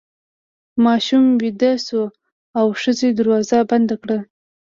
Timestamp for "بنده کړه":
3.69-4.17